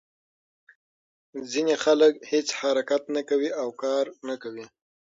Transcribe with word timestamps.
ځینې 1.51 1.75
خلک 1.83 2.13
هېڅ 2.31 2.47
حرکت 2.59 3.03
نه 3.15 3.21
کوي 3.29 3.49
او 3.61 3.67
کار 3.83 4.05
نه 4.27 4.35
کوي. 4.43 4.65